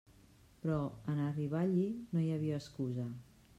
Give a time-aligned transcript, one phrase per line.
[0.63, 0.77] Però
[1.13, 3.09] en arribar allí no hi havia excusa.